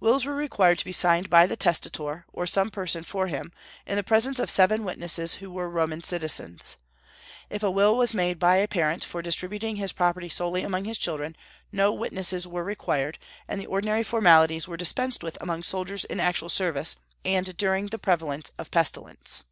Wills 0.00 0.26
were 0.26 0.34
required 0.34 0.78
to 0.80 0.84
be 0.84 0.92
signed 0.92 1.30
by 1.30 1.46
the 1.46 1.56
testator, 1.56 2.26
or 2.30 2.46
some 2.46 2.68
person 2.70 3.02
for 3.02 3.28
him, 3.28 3.50
in 3.86 3.96
the 3.96 4.02
presence 4.04 4.38
of 4.38 4.50
seven 4.50 4.84
witnesses 4.84 5.36
who 5.36 5.50
were 5.50 5.66
Roman 5.70 6.02
citizens. 6.02 6.76
If 7.48 7.62
a 7.62 7.70
will 7.70 7.96
was 7.96 8.12
made 8.12 8.38
by 8.38 8.56
a 8.56 8.68
parent 8.68 9.02
for 9.02 9.22
distributing 9.22 9.76
his 9.76 9.94
property 9.94 10.28
solely 10.28 10.62
among 10.62 10.84
his 10.84 10.98
children, 10.98 11.34
no 11.72 11.90
witnesses 11.90 12.46
were 12.46 12.64
required; 12.64 13.18
and 13.48 13.58
the 13.58 13.66
ordinary 13.66 14.02
formalities 14.02 14.68
were 14.68 14.76
dispensed 14.76 15.22
with 15.22 15.38
among 15.40 15.62
soldiers 15.62 16.04
in 16.04 16.20
actual 16.20 16.50
service, 16.50 16.96
and 17.24 17.56
during 17.56 17.86
the 17.86 17.98
prevalence 17.98 18.52
of 18.58 18.70
pestilence. 18.70 19.42